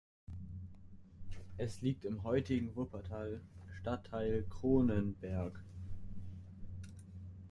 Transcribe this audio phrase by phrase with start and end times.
[1.59, 3.39] Es liegt im heutigen Wuppertaler
[3.77, 5.61] Stadtteil Cronenberg.